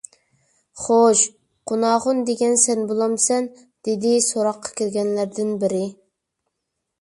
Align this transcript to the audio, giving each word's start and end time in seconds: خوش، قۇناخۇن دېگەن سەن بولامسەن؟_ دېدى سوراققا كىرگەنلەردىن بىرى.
خوش، 0.83 1.19
قۇناخۇن 1.71 2.21
دېگەن 2.29 2.57
سەن 2.61 2.81
بولامسەن؟_ 2.93 3.51
دېدى 3.89 4.15
سوراققا 4.29 4.73
كىرگەنلەردىن 4.81 5.55
بىرى. 5.67 5.85